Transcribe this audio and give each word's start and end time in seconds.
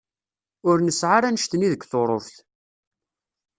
Ur 0.69 0.77
nesεa 0.81 1.11
ara 1.17 1.25
annect-nni 1.29 1.67
deg 1.73 1.81
Tuṛuft. 1.85 2.35